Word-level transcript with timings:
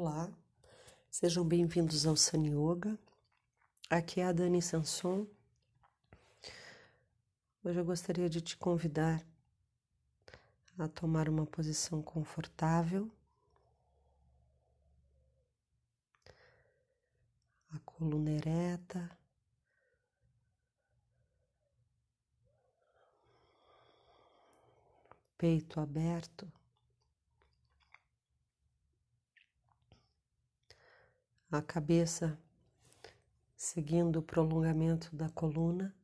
Olá, 0.00 0.32
sejam 1.10 1.44
bem-vindos 1.44 2.06
ao 2.06 2.16
Sun 2.16 2.44
Yoga. 2.44 2.96
Aqui 3.90 4.20
é 4.20 4.26
a 4.26 4.32
Dani 4.32 4.62
Sanson. 4.62 5.26
Hoje 7.64 7.80
eu 7.80 7.84
gostaria 7.84 8.30
de 8.30 8.40
te 8.40 8.56
convidar 8.56 9.20
a 10.78 10.86
tomar 10.86 11.28
uma 11.28 11.44
posição 11.44 12.00
confortável, 12.00 13.10
a 17.72 17.80
coluna 17.80 18.30
ereta, 18.30 19.10
peito 25.36 25.80
aberto. 25.80 26.57
A 31.50 31.62
cabeça 31.62 32.38
seguindo 33.56 34.16
o 34.18 34.22
prolongamento 34.22 35.14
da 35.16 35.30
coluna. 35.30 35.94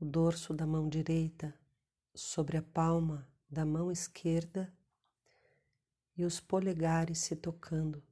O 0.00 0.04
dorso 0.04 0.52
da 0.52 0.66
mão 0.66 0.88
direita 0.88 1.54
sobre 2.12 2.56
a 2.56 2.62
palma 2.62 3.28
da 3.48 3.64
mão 3.64 3.92
esquerda 3.92 4.72
e 6.16 6.24
os 6.24 6.40
polegares 6.40 7.18
se 7.18 7.36
tocando. 7.36 8.02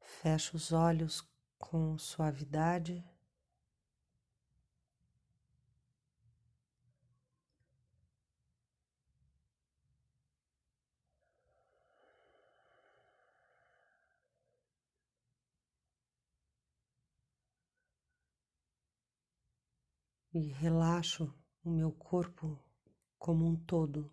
Fecha 0.00 0.56
os 0.56 0.72
olhos 0.72 1.22
com 1.58 1.96
suavidade. 1.98 3.04
E 20.36 20.52
relaxo 20.52 21.34
o 21.64 21.70
meu 21.70 21.90
corpo 21.90 22.58
como 23.18 23.46
um 23.46 23.56
todo. 23.56 24.12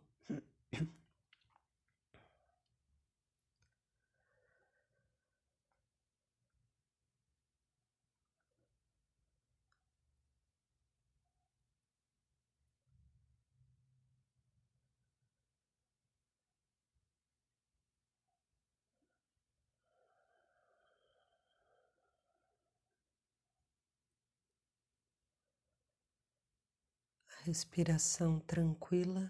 Respiração 27.45 28.39
tranquila. 28.39 29.29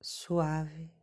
Suave. 0.00 0.99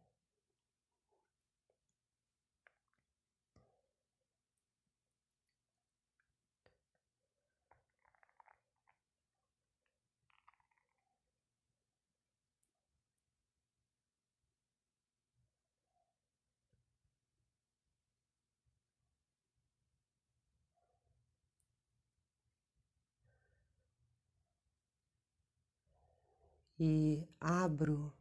E 26.80 27.28
abro 27.40 28.14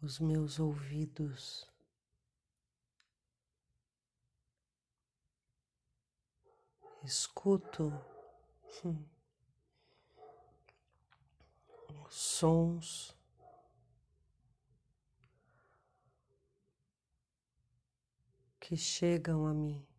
os 0.00 0.18
meus 0.18 0.58
ouvidos. 0.58 1.70
Escuto 7.04 7.92
os 12.06 12.14
sons 12.14 13.16
que 18.60 18.76
chegam 18.76 19.46
a 19.46 19.54
mim. 19.54 19.91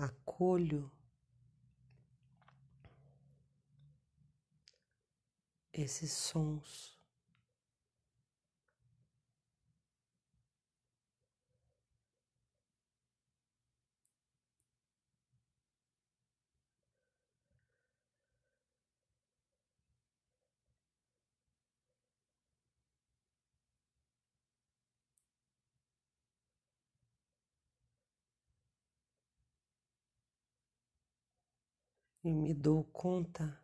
Acolho 0.00 0.90
esses 5.72 6.12
sons. 6.12 6.99
E 32.22 32.32
me 32.32 32.52
dou 32.52 32.84
conta 32.84 33.58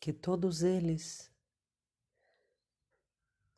que 0.00 0.12
todos 0.12 0.62
eles 0.62 1.30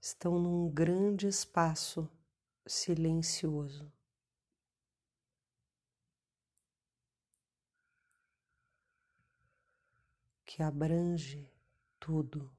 estão 0.00 0.38
num 0.38 0.70
grande 0.70 1.26
espaço 1.26 2.08
silencioso. 2.64 3.92
Que 10.44 10.62
abrange 10.62 11.50
tudo. 11.98 12.55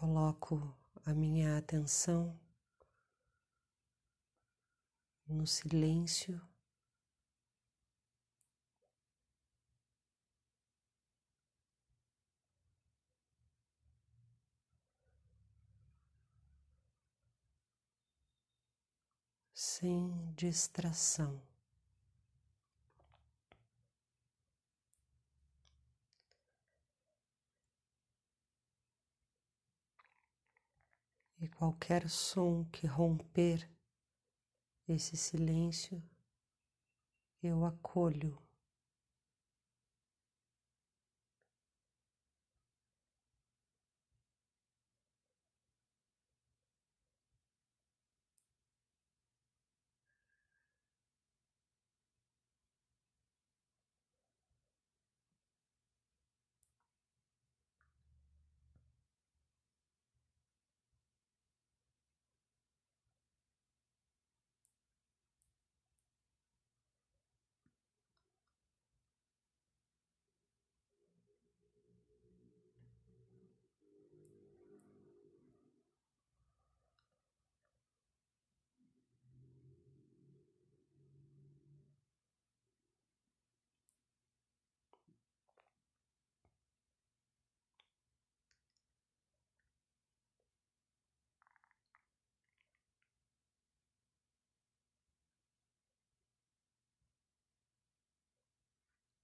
Coloco 0.00 0.74
a 1.04 1.12
minha 1.12 1.58
atenção 1.58 2.34
no 5.28 5.46
silêncio. 5.46 6.40
Sem 19.52 20.32
distração. 20.34 21.49
E 31.40 31.48
qualquer 31.48 32.06
som 32.10 32.64
que 32.66 32.86
romper 32.86 33.66
esse 34.86 35.16
silêncio, 35.16 36.02
eu 37.42 37.64
acolho. 37.64 38.38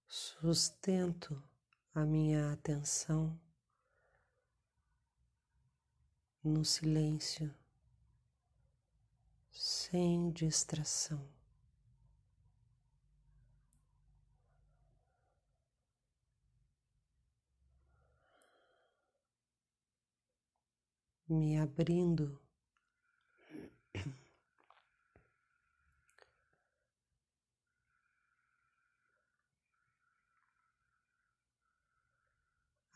Sustento 0.08 1.42
a 1.94 2.04
minha 2.04 2.52
atenção 2.52 3.38
no 6.44 6.64
silêncio, 6.64 7.52
sem 9.50 10.30
distração. 10.30 11.28
Me 21.28 21.58
abrindo 21.58 22.45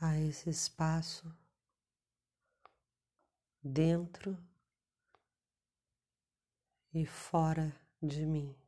a 0.00 0.18
esse 0.18 0.48
espaço 0.48 1.30
dentro 3.62 4.36
e 6.94 7.04
fora 7.04 7.74
de 8.02 8.24
mim. 8.24 8.59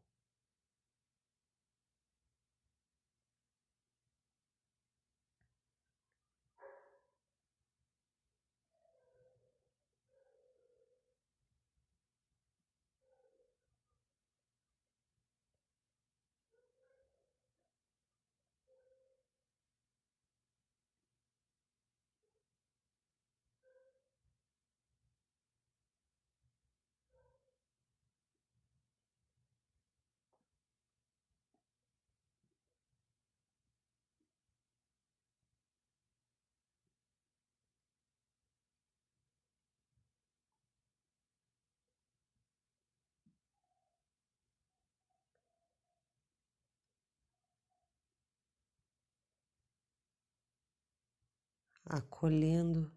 Acolhendo 51.92 52.90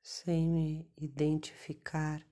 sem 0.00 0.46
me 0.46 0.88
identificar, 0.96 2.24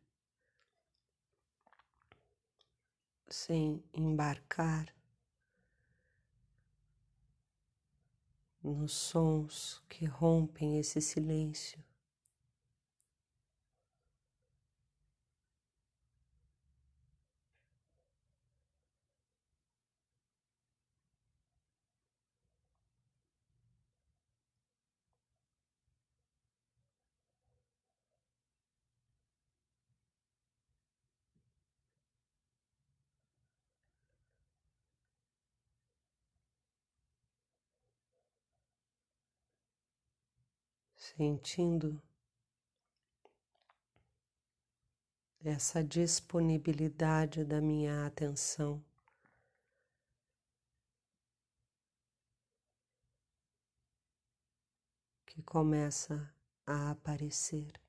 sem 3.28 3.82
embarcar 3.92 4.94
nos 8.62 8.92
sons 8.92 9.82
que 9.88 10.04
rompem 10.04 10.78
esse 10.78 11.00
silêncio. 11.00 11.82
Sentindo 41.02 42.00
essa 45.44 45.82
disponibilidade 45.82 47.44
da 47.44 47.60
minha 47.60 48.06
atenção. 48.06 48.80
Que 55.26 55.42
começa 55.42 56.32
a 56.64 56.92
aparecer. 56.92 57.81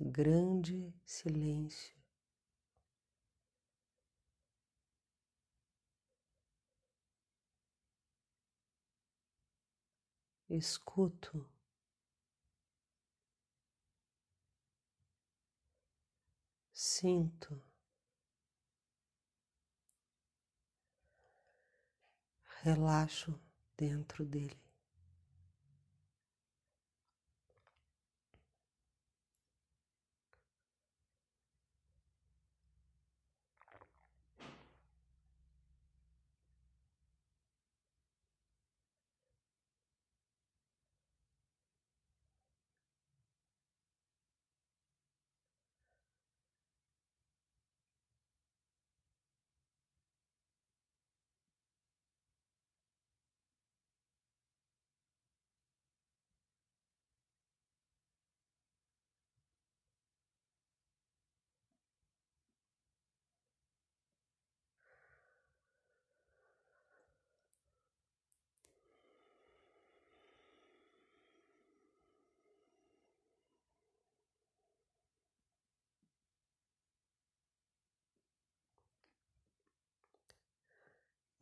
Esse 0.00 0.04
grande 0.04 0.94
silêncio. 1.04 1.94
Escuto 10.48 11.48
sinto, 16.72 17.62
relaxo 22.62 23.38
dentro 23.76 24.24
dele. 24.24 24.69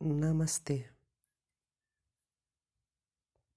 Namastê. 0.01 0.77